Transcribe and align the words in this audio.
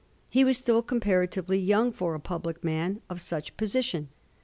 He 0.31 0.43
was 0.43 0.57
still 0.57 0.81
comparatively 0.81 1.59
young 1.59 1.91
for 1.93 2.15
a 2.15 2.19
public 2.19 2.63
man 2.63 3.03
of 3.07 3.21
such 3.21 3.55
position. 3.55 4.09